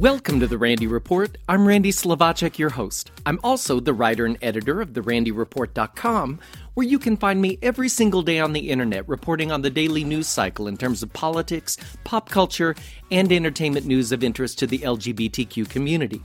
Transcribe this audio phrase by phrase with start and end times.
[0.00, 1.36] Welcome to the Randy Report.
[1.46, 3.10] I'm Randy Slovacek, your host.
[3.26, 6.40] I'm also the writer and editor of therandyreport.com,
[6.72, 10.02] where you can find me every single day on the internet reporting on the daily
[10.02, 12.74] news cycle in terms of politics, pop culture,
[13.10, 16.22] and entertainment news of interest to the LGBTQ community.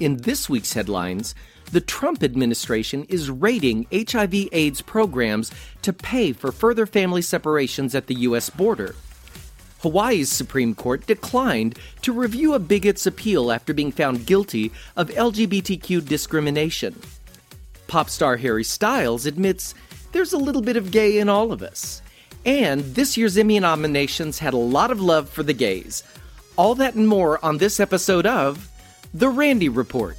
[0.00, 1.36] In this week's headlines,
[1.70, 8.08] the Trump administration is raiding HIV AIDS programs to pay for further family separations at
[8.08, 8.50] the U.S.
[8.50, 8.96] border.
[9.84, 16.08] Hawaii's Supreme Court declined to review a bigot's appeal after being found guilty of LGBTQ
[16.08, 16.98] discrimination.
[17.86, 19.74] Pop star Harry Styles admits
[20.12, 22.00] there's a little bit of gay in all of us.
[22.46, 26.02] And this year's Emmy nominations had a lot of love for the gays.
[26.56, 28.70] All that and more on this episode of
[29.12, 30.16] The Randy Report.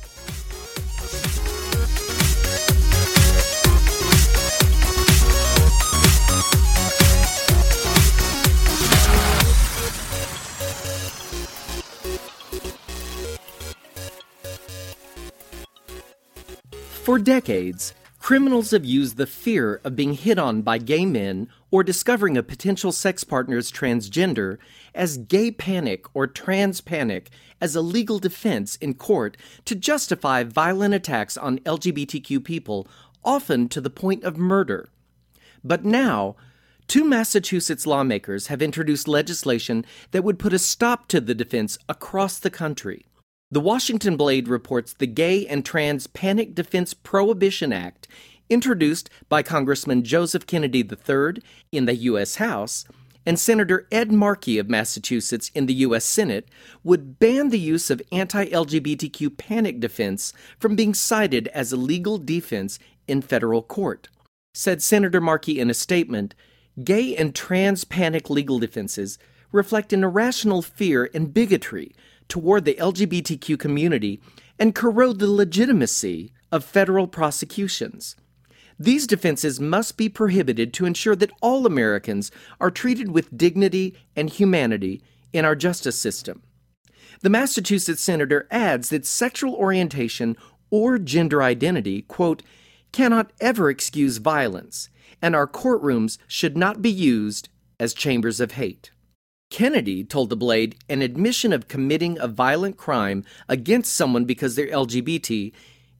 [17.06, 21.84] For decades, criminals have used the fear of being hit on by gay men or
[21.84, 24.58] discovering a potential sex partner's transgender
[24.96, 27.30] as gay panic or trans panic
[27.62, 32.88] as a legal defense in court to justify violent attacks on LGBTQ people,
[33.24, 34.90] often to the point of murder.
[35.64, 36.36] But now,
[36.88, 42.40] two Massachusetts lawmakers have introduced legislation that would put a stop to the defense across
[42.40, 43.06] the country.
[43.52, 48.08] The Washington Blade reports the Gay and Trans Panic Defense Prohibition Act,
[48.50, 52.38] introduced by Congressman Joseph Kennedy III in the U.S.
[52.38, 52.86] House,
[53.24, 56.06] and Senator Ed Markey of Massachusetts in the U.S.
[56.06, 56.50] Senate,
[56.84, 62.18] would ban the use of anti LGBTQ panic defense from being cited as a legal
[62.18, 64.10] defense in federal court.
[64.56, 66.34] Said Senator Markey in a statement
[66.84, 69.20] Gay and trans panic legal defenses
[69.52, 71.94] reflect an irrational fear and bigotry
[72.28, 74.22] toward the LGBTQ community
[74.58, 78.16] and corrode the legitimacy of federal prosecutions.
[78.78, 84.30] These defenses must be prohibited to ensure that all Americans are treated with dignity and
[84.30, 86.44] humanity in our justice system.
[87.22, 90.36] The Massachusetts senator adds that sexual orientation
[90.70, 92.44] or gender identity, quote,
[92.92, 94.90] cannot ever excuse violence,
[95.22, 97.50] and our courtrooms should not be used
[97.80, 98.92] as chambers of hate.
[99.50, 104.68] Kennedy told the Blade an admission of committing a violent crime against someone because they're
[104.68, 105.54] LGBT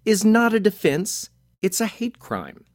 [0.04, 1.30] is not a defense,
[1.62, 2.66] it's a hate crime.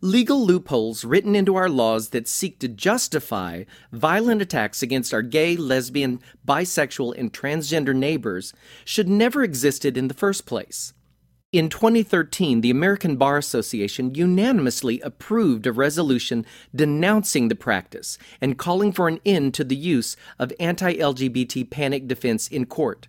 [0.00, 5.56] Legal loopholes written into our laws that seek to justify violent attacks against our gay,
[5.56, 8.52] lesbian, bisexual, and transgender neighbors
[8.84, 10.92] should never existed in the first place.
[11.54, 16.44] In 2013, the American Bar Association unanimously approved a resolution
[16.74, 22.08] denouncing the practice and calling for an end to the use of anti LGBT panic
[22.08, 23.06] defense in court.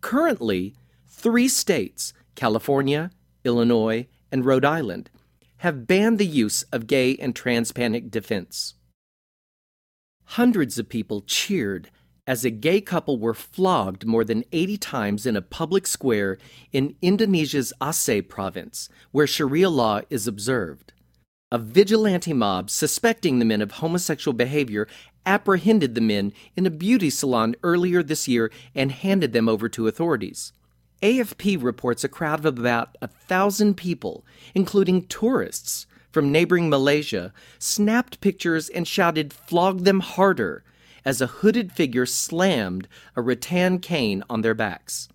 [0.00, 0.76] Currently,
[1.08, 3.10] three states, California,
[3.42, 5.10] Illinois, and Rhode Island,
[5.56, 8.74] have banned the use of gay and trans panic defense.
[10.24, 11.90] Hundreds of people cheered
[12.28, 16.36] as a gay couple were flogged more than 80 times in a public square
[16.72, 20.92] in Indonesia's Aceh province, where Sharia law is observed.
[21.50, 24.86] A vigilante mob suspecting the men of homosexual behavior
[25.24, 29.88] apprehended the men in a beauty salon earlier this year and handed them over to
[29.88, 30.52] authorities.
[31.02, 38.20] AFP reports a crowd of about a thousand people, including tourists from neighboring Malaysia, snapped
[38.20, 40.62] pictures and shouted, Flog them harder!
[41.08, 42.86] As a hooded figure slammed
[43.16, 45.08] a rattan cane on their backs.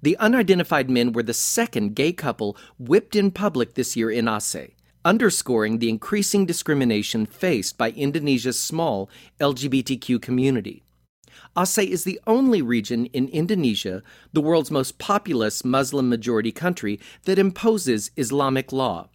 [0.00, 4.70] The unidentified men were the second gay couple whipped in public this year in Aceh,
[5.04, 10.82] underscoring the increasing discrimination faced by Indonesia's small LGBTQ community.
[11.54, 17.38] Aceh is the only region in Indonesia, the world's most populous Muslim majority country, that
[17.38, 19.10] imposes Islamic law.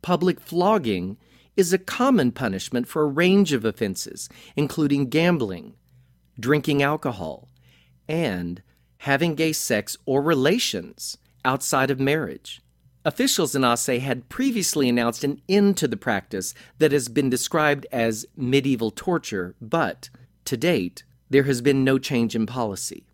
[0.00, 1.16] Public flogging
[1.56, 5.74] is a common punishment for a range of offenses, including gambling,
[6.38, 7.48] drinking alcohol,
[8.08, 8.62] and
[8.98, 12.60] having gay sex or relations outside of marriage.
[13.04, 17.86] Officials in Aceh had previously announced an end to the practice that has been described
[17.92, 20.10] as medieval torture, but
[20.44, 23.06] to date, there has been no change in policy.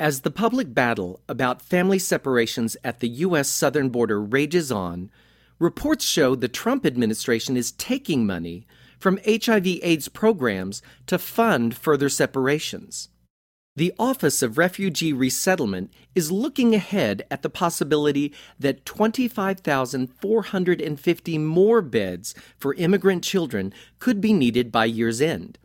[0.00, 3.48] As the public battle about family separations at the U.S.
[3.48, 5.10] southern border rages on,
[5.58, 8.66] reports show the Trump administration is taking money
[8.98, 13.08] from HIV AIDS programs to fund further separations.
[13.76, 22.36] The Office of Refugee Resettlement is looking ahead at the possibility that 25,450 more beds
[22.56, 25.58] for immigrant children could be needed by year's end.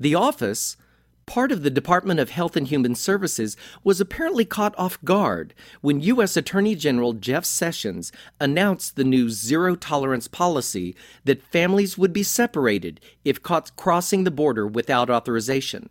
[0.00, 0.78] The office,
[1.26, 6.00] Part of the Department of Health and Human Services was apparently caught off guard when
[6.00, 6.36] U.S.
[6.36, 10.94] Attorney General Jeff Sessions announced the new zero tolerance policy
[11.24, 15.88] that families would be separated if caught crossing the border without authorization.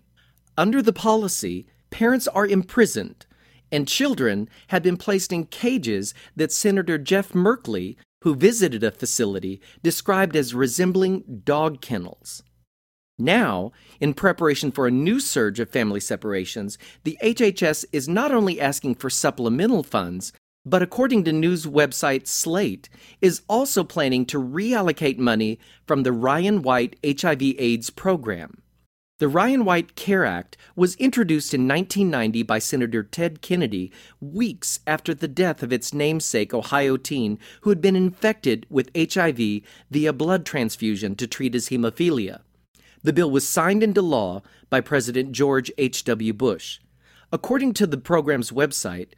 [0.56, 3.25] Under the policy, parents are imprisoned,
[3.71, 9.59] and children have been placed in cages that Senator Jeff Merkley, who visited a facility,
[9.81, 12.44] described as resembling dog kennels.
[13.19, 18.60] Now, in preparation for a new surge of family separations, the HHS is not only
[18.60, 20.33] asking for supplemental funds,
[20.65, 22.89] but according to news website Slate,
[23.21, 28.62] is also planning to reallocate money from the Ryan White HIV/AIDS program.
[29.19, 35.13] The Ryan White Care Act was introduced in 1990 by Senator Ted Kennedy weeks after
[35.13, 39.62] the death of its namesake Ohio teen who had been infected with HIV
[39.92, 42.42] via blood transfusion to treat his hemophilia.
[43.04, 46.34] The bill was signed into law by President George H.W.
[46.34, 46.80] Bush.
[47.34, 49.10] According to the program's website,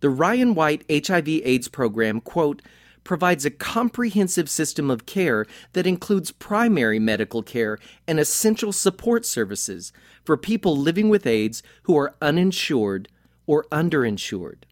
[0.00, 2.62] the Ryan White HIV AIDS program, quote,
[3.04, 5.44] provides a comprehensive system of care
[5.74, 9.92] that includes primary medical care and essential support services
[10.24, 13.08] for people living with AIDS who are uninsured
[13.46, 14.62] or underinsured.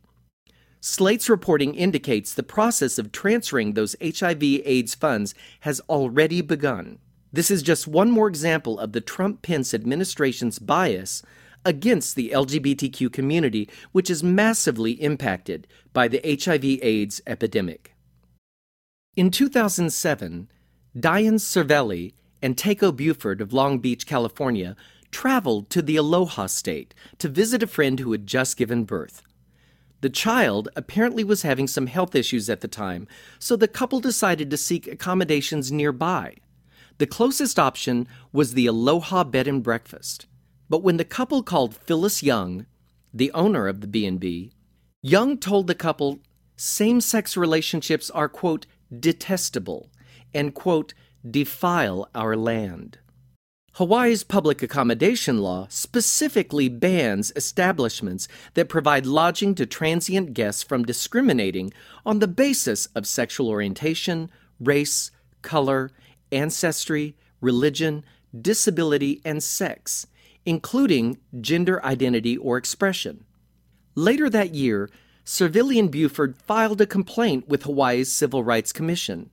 [0.80, 6.98] Slate's reporting indicates the process of transferring those HIV AIDS funds has already begun.
[7.32, 11.22] This is just one more example of the Trump Pence administration's bias
[11.64, 17.94] against the LGBTQ community, which is massively impacted by the HIV AIDS epidemic.
[19.16, 20.50] In 2007,
[20.98, 24.76] Diane Cervelli and Taeko Bufford of Long Beach, California,
[25.10, 29.22] traveled to the Aloha State to visit a friend who had just given birth.
[30.00, 33.06] The child apparently was having some health issues at the time,
[33.38, 36.36] so the couple decided to seek accommodations nearby.
[36.98, 40.26] The closest option was the Aloha Bed and Breakfast.
[40.68, 42.66] But when the couple called Phyllis Young,
[43.12, 44.52] the owner of the B&B,
[45.02, 46.20] Young told the couple
[46.56, 48.66] same-sex relationships are quote
[48.96, 49.90] detestable
[50.32, 50.94] and quote
[51.28, 52.98] defile our land.
[53.76, 61.72] Hawaii's public accommodation law specifically bans establishments that provide lodging to transient guests from discriminating
[62.04, 64.30] on the basis of sexual orientation,
[64.60, 65.10] race,
[65.40, 65.90] color,
[66.32, 68.04] ancestry, religion,
[68.40, 70.06] disability, and sex,
[70.44, 73.24] including gender identity or expression.
[73.94, 74.90] Later that year,
[75.24, 79.30] Cervelli and Bufford filed a complaint with Hawaii's Civil Rights Commission.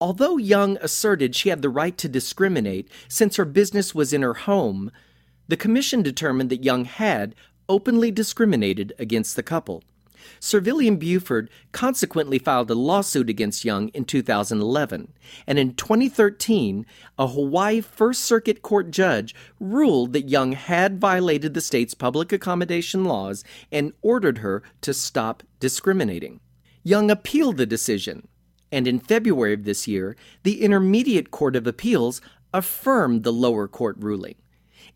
[0.00, 4.34] Although Young asserted she had the right to discriminate since her business was in her
[4.34, 4.90] home,
[5.46, 7.34] the commission determined that Young had
[7.68, 9.82] openly discriminated against the couple.
[10.40, 15.12] Cervelli and Bufford consequently filed a lawsuit against Young in 2011,
[15.46, 16.86] and in 2013,
[17.18, 23.04] a Hawaii First Circuit Court judge ruled that Young had violated the state's public accommodation
[23.04, 26.40] laws and ordered her to stop discriminating.
[26.82, 28.28] Young appealed the decision,
[28.70, 32.20] and in February of this year, the Intermediate Court of Appeals
[32.52, 34.36] affirmed the lower court ruling.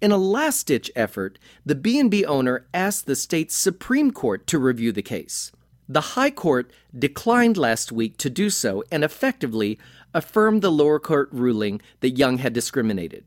[0.02, 5.00] In a last-ditch effort, the B&B owner asked the state's Supreme Court to review the
[5.00, 5.52] case.
[5.88, 9.78] The High Court declined last week to do so and effectively
[10.12, 13.24] affirmed the lower court ruling that Young had discriminated.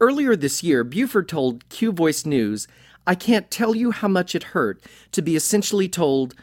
[0.00, 2.66] Earlier this year, Bufford told Q Voice News,
[3.06, 6.34] I can't tell you how much it hurt to be essentially told,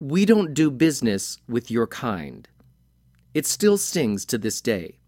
[0.00, 2.48] We don't do business with your kind.
[3.32, 4.98] It still stings to this day.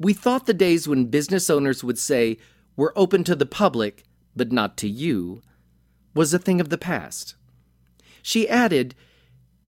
[0.00, 2.38] We thought the days when business owners would say,
[2.76, 4.04] were open to the public,
[4.34, 5.42] but not to you,
[6.14, 7.34] was a thing of the past.
[8.22, 8.94] She added,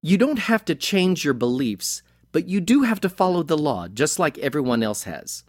[0.02, 3.88] You don't have to change your beliefs, but you do have to follow the law,
[3.88, 5.44] just like everyone else has.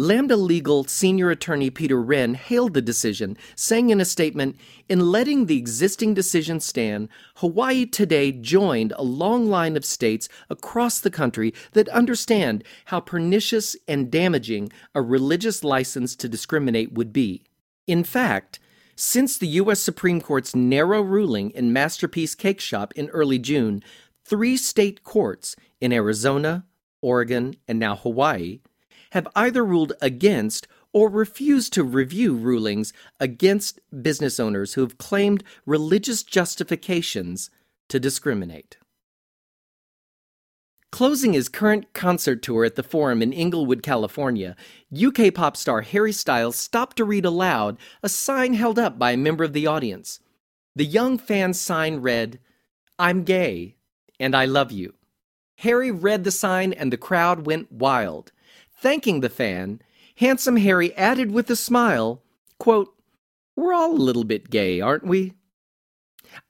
[0.00, 4.56] Lambda Legal senior attorney Peter Renn hailed the decision, saying in a statement
[4.88, 11.00] In letting the existing decision stand, Hawaii today joined a long line of states across
[11.00, 17.44] the country that understand how pernicious and damaging a religious license to discriminate would be.
[17.86, 18.58] In fact,
[18.96, 19.80] since the U.S.
[19.80, 23.82] Supreme Court's narrow ruling in Masterpiece Cake Shop in early June,
[24.24, 26.64] three state courts in Arizona,
[27.02, 28.60] Oregon, and now Hawaii
[29.10, 35.44] have either ruled against or refused to review rulings against business owners who have claimed
[35.66, 37.50] religious justifications
[37.88, 38.76] to discriminate.
[40.90, 44.56] Closing his current concert tour at the Forum in Inglewood, California,
[44.92, 49.16] UK pop star Harry Styles stopped to read aloud a sign held up by a
[49.16, 50.18] member of the audience.
[50.74, 52.40] The young fan's sign read,
[52.98, 53.76] I'm gay
[54.18, 54.94] and I love you.
[55.58, 58.32] Harry read the sign and the crowd went wild.
[58.80, 59.82] Thanking the fan,
[60.16, 62.22] Handsome Harry added with a smile,
[62.58, 62.94] quote,
[63.54, 65.34] We're all a little bit gay, aren't we?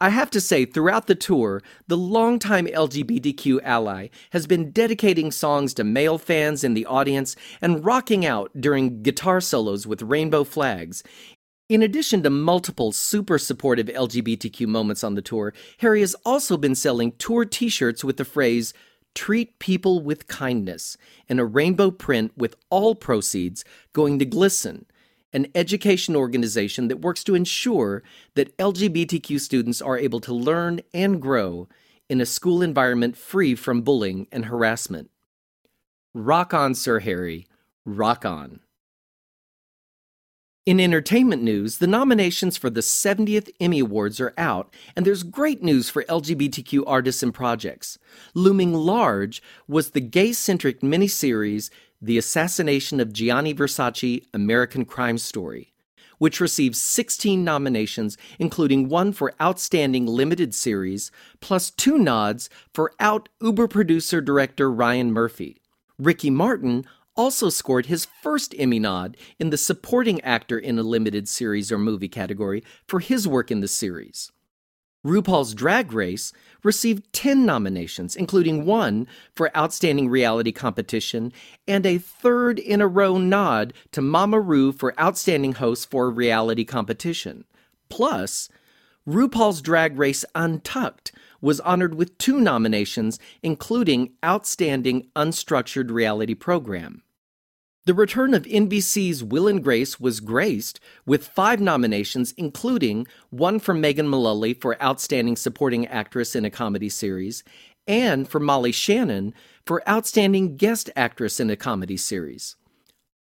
[0.00, 5.74] I have to say, throughout the tour, the longtime LGBTQ ally has been dedicating songs
[5.74, 11.02] to male fans in the audience and rocking out during guitar solos with rainbow flags.
[11.68, 16.76] In addition to multiple super supportive LGBTQ moments on the tour, Harry has also been
[16.76, 18.72] selling tour t shirts with the phrase,
[19.14, 20.96] Treat People with Kindness,
[21.28, 24.84] in a rainbow print with all proceeds going to GLSEN,
[25.32, 28.02] an education organization that works to ensure
[28.34, 31.68] that LGBTQ students are able to learn and grow
[32.08, 35.10] in a school environment free from bullying and harassment.
[36.12, 37.46] Rock on, Sir Harry.
[37.84, 38.60] Rock on.
[40.70, 45.64] In entertainment news, the nominations for the 70th Emmy Awards are out, and there's great
[45.64, 47.98] news for LGBTQ artists and projects.
[48.34, 55.72] Looming large was the gay centric miniseries the Assassination of Gianni Versace American Crime Story,
[56.18, 61.10] which received 16 nominations, including one for Outstanding Limited Series,
[61.40, 65.60] plus two nods for Out Uber producer director Ryan Murphy.
[65.98, 66.86] Ricky Martin
[67.20, 71.76] also scored his first Emmy nod in the Supporting Actor in a Limited Series or
[71.76, 74.32] Movie category for his work in the series.
[75.04, 81.30] RuPaul's Drag Race received 10 nominations, including one for Outstanding Reality Competition
[81.68, 86.64] and a third in a row nod to Mama Ru for Outstanding Host for Reality
[86.64, 87.44] Competition.
[87.90, 88.48] Plus,
[89.06, 91.12] RuPaul's Drag Race Untucked
[91.42, 97.02] was honored with two nominations, including Outstanding Unstructured Reality Program.
[97.86, 103.72] The return of NBC's Will and Grace was graced with five nominations, including one for
[103.72, 107.42] Megan Mullally for Outstanding Supporting Actress in a Comedy Series,
[107.86, 109.32] and for Molly Shannon
[109.64, 112.56] for Outstanding Guest Actress in a Comedy Series.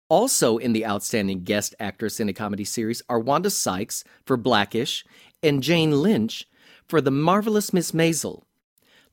[0.10, 5.06] Also in the Outstanding Guest Actress in a Comedy Series are Wanda Sykes for Blackish
[5.44, 6.48] and Jane Lynch
[6.88, 8.42] for The Marvelous Miss Maisel.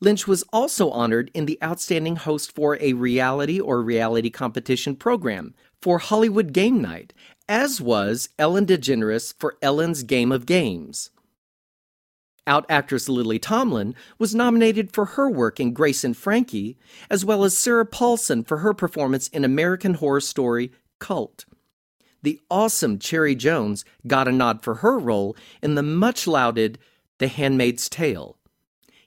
[0.04, 5.54] Lynch was also honored in the Outstanding Host for a Reality or Reality Competition program
[5.80, 7.14] for Hollywood Game Night,
[7.48, 11.08] as was Ellen DeGeneres for Ellen's Game of Games.
[12.46, 16.76] Out actress Lily Tomlin was nominated for her work in Grace and Frankie,
[17.08, 21.46] as well as Sarah Paulson for her performance in American Horror Story Cult.
[22.22, 26.78] The awesome Cherry Jones got a nod for her role in the much lauded
[27.16, 28.36] The Handmaid's Tale.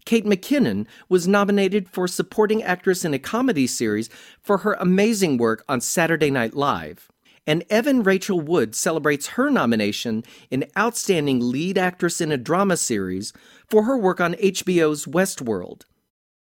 [0.07, 4.09] Kate McKinnon was nominated for Supporting Actress in a Comedy Series
[4.41, 7.11] for her amazing work on Saturday Night Live.
[7.45, 13.33] And Evan Rachel Wood celebrates her nomination in Outstanding Lead Actress in a Drama Series
[13.69, 15.81] for her work on HBO's Westworld.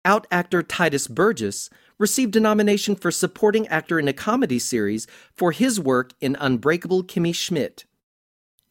[0.05, 5.53] Out actor Titus Burgess received a nomination for Supporting Actor in a Comedy Series for
[5.53, 7.85] his work in Unbreakable Kimmy Schmidt.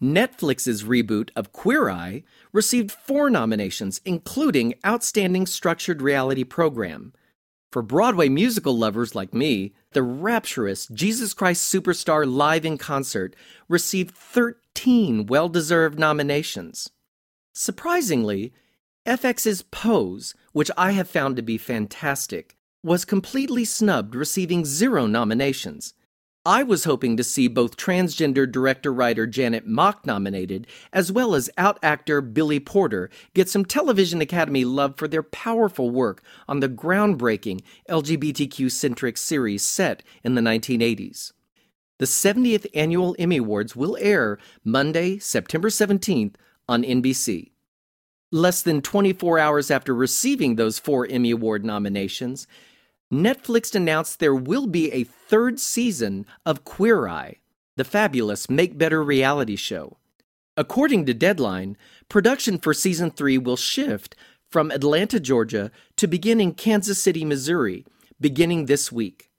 [0.04, 7.14] Netflix's reboot of Queer Eye received four nominations, including Outstanding Structured Reality Program.
[7.72, 13.36] For Broadway musical lovers like me, the rapturous Jesus Christ Superstar Live in Concert
[13.70, 16.92] received 13 well deserved nominations.
[17.54, 18.52] Surprisingly,
[19.08, 25.94] FX's Pose, which I have found to be fantastic, was completely snubbed, receiving zero nominations.
[26.46, 31.50] I was hoping to see both transgender director writer Janet Mock nominated, as well as
[31.58, 36.68] out actor Billy Porter get some Television Academy love for their powerful work on the
[36.68, 41.32] groundbreaking LGBTQ centric series set in the 1980s.
[42.00, 46.36] The 70th Annual Emmy Awards will air Monday, September 17th
[46.68, 47.52] on NBC.
[48.34, 52.48] Less than 24 hours after receiving those four Emmy Award nominations,
[53.12, 57.38] Netflix announced there will be a third season of Queer Eye,
[57.76, 59.98] the fabulous Make Better reality show.
[60.56, 61.78] According to Deadline,
[62.10, 64.16] production for season three will shift
[64.50, 67.86] from Atlanta, Georgia to begin in Kansas City, Missouri,
[68.22, 69.32] beginning this week.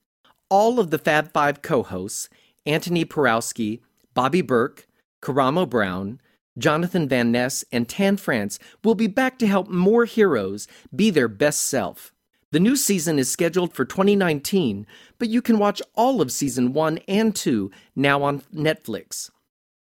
[0.49, 2.27] All of the Fab Five co hosts,
[2.65, 3.79] Antoni Porowski,
[4.13, 4.87] Bobby Berk,
[5.21, 6.19] Karamo Brown,
[6.57, 11.27] Jonathan Van Ness, and Tan France will be back to help more heroes be their
[11.27, 12.13] best self.
[12.51, 14.85] The new season is scheduled for 2019,
[15.17, 19.29] but you can watch all of season 1 and 2 now on Netflix.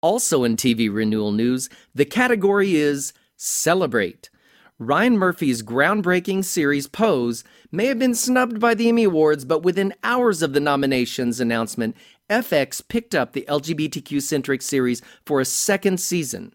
[0.01, 4.29] Also in TV renewal news, the category is Celebrate.
[4.77, 9.93] Ryan Murphy's groundbreaking series Pose may have been snubbed by the Emmy Awards, but within
[10.03, 11.96] hours of the nominations announcement,
[12.29, 16.51] FX picked up the LGBTQ centric series for a second season.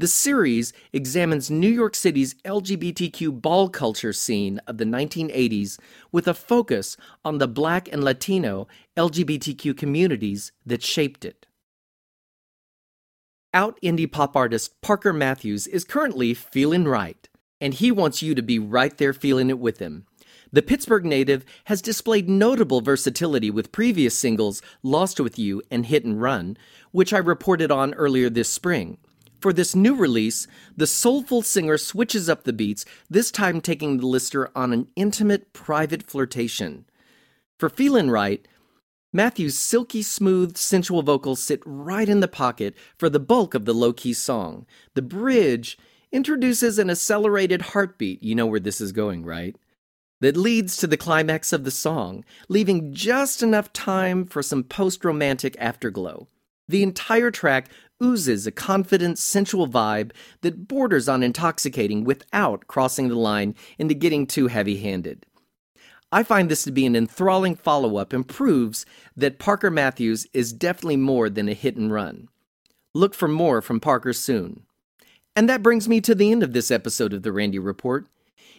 [0.00, 5.78] The series examines New York City's LGBTQ ball culture scene of the 1980s
[6.10, 8.66] with a focus on the Black and Latino
[8.96, 11.44] LGBTQ communities that shaped it.
[13.52, 17.28] Out indie pop artist Parker Matthews is currently feeling right,
[17.60, 20.06] and he wants you to be right there feeling it with him.
[20.50, 26.06] The Pittsburgh native has displayed notable versatility with previous singles Lost With You and Hit
[26.06, 26.56] and Run,
[26.90, 28.96] which I reported on earlier this spring.
[29.40, 34.06] For this new release, the soulful singer switches up the beats, this time taking the
[34.06, 36.84] listener on an intimate, private flirtation.
[37.58, 38.46] For Feelin' Right,
[39.12, 43.74] Matthew's silky smooth, sensual vocals sit right in the pocket for the bulk of the
[43.74, 44.66] low key song.
[44.94, 45.78] The bridge
[46.12, 48.22] introduces an accelerated heartbeat.
[48.22, 49.56] You know where this is going, right?
[50.20, 55.04] that leads to the climax of the song, leaving just enough time for some post
[55.04, 56.28] romantic afterglow.
[56.68, 57.68] The entire track
[58.02, 64.26] oozes a confident, sensual vibe that borders on intoxicating without crossing the line into getting
[64.26, 65.26] too heavy handed.
[66.12, 68.84] I find this to be an enthralling follow up and proves
[69.16, 72.28] that Parker Matthews is definitely more than a hit and run.
[72.94, 74.64] Look for more from Parker soon.
[75.36, 78.08] And that brings me to the end of this episode of the Randy Report.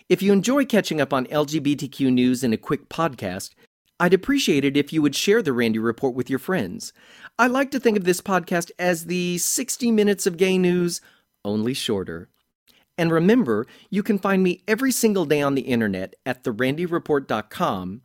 [0.08, 3.52] If you enjoy catching up on LGBTQ news in a quick podcast,
[4.02, 6.92] I'd appreciate it if you would share the Randy Report with your friends.
[7.38, 11.02] I like to think of this podcast as the 60 minutes of gay news,
[11.46, 12.28] only shorter.
[12.98, 18.02] And remember, you can find me every single day on the internet at therandyreport.com,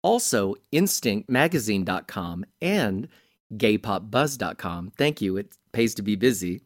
[0.00, 3.08] also instinctmagazine.com, and
[3.52, 4.92] gaypopbuzz.com.
[4.96, 6.62] Thank you, it pays to be busy,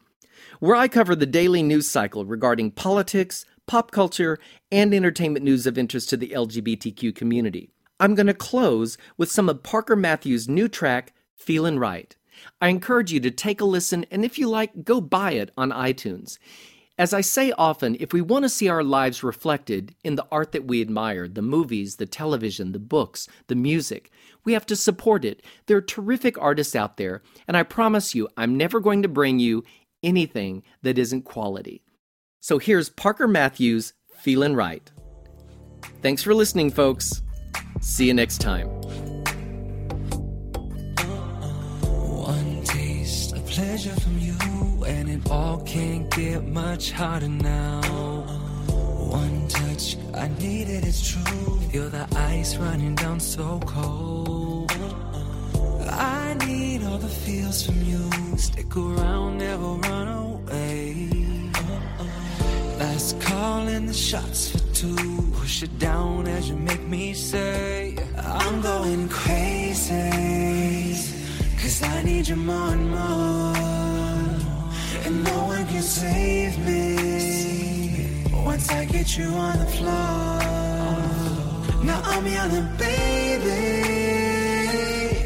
[0.58, 4.38] where I cover the daily news cycle regarding politics, pop culture,
[4.70, 7.70] and entertainment news of interest to the LGBTQ community.
[8.00, 12.16] I'm going to close with some of Parker Matthews' new track, Feelin' Right.
[12.60, 15.70] I encourage you to take a listen, and if you like, go buy it on
[15.70, 16.38] iTunes.
[16.96, 20.52] As I say often, if we want to see our lives reflected in the art
[20.52, 24.10] that we admire, the movies, the television, the books, the music,
[24.44, 25.42] we have to support it.
[25.66, 29.38] There are terrific artists out there, and I promise you, I'm never going to bring
[29.38, 29.62] you
[30.02, 31.82] anything that isn't quality.
[32.40, 34.90] So here's Parker Matthews, Feelin' Right.
[36.00, 37.22] Thanks for listening, folks.
[37.80, 38.68] See you next time.
[41.86, 44.36] One taste of pleasure from you,
[44.86, 47.80] and it all can't get much harder now.
[49.10, 51.58] One touch, I need it, it's true.
[51.72, 54.70] The ice running down so cold.
[55.90, 58.10] I need all the feels from you.
[58.36, 61.08] Stick around, never run away.
[62.78, 64.96] Last call the shots two.
[65.34, 70.10] Push it down as you make me say, I'm going crazy.
[71.60, 73.56] Cause I need you more and more.
[75.04, 78.22] And no one can save me.
[78.50, 80.38] Once I get you on the floor.
[81.88, 83.58] Now I'm yelling, baby.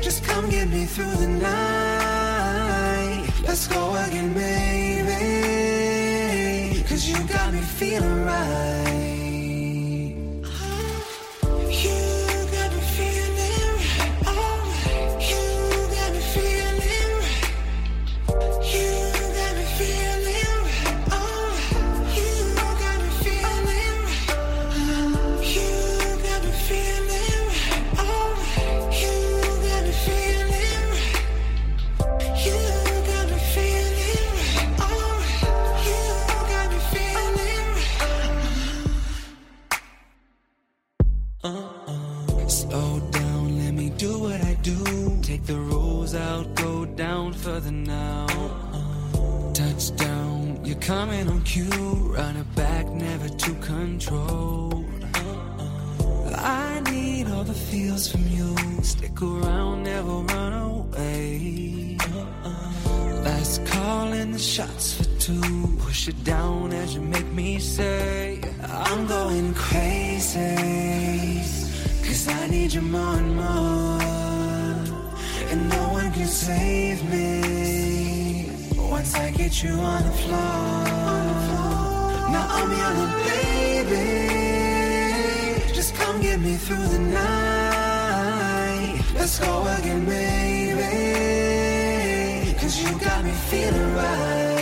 [0.07, 3.25] Just come get me through the night.
[3.47, 5.23] Let's go again, baby.
[6.89, 9.04] Cause you got me feeling right.
[52.25, 54.87] Run it back, never too controlled.
[56.35, 58.57] I need all the feels from you.
[58.83, 61.99] Stick around, never run away.
[63.29, 65.77] Last call in the shots for two.
[65.81, 70.57] Push it down as you make me say, I'm going crazy.
[72.07, 74.01] Cause I need you more and more.
[75.51, 78.51] And no one can save me.
[78.79, 81.54] Once I get you on the floor.
[82.57, 84.07] I'm yelling, baby.
[85.75, 89.03] Just come get me through the night.
[89.15, 90.93] Let's go again, baby.
[92.61, 94.54] Cause you got me feeling right.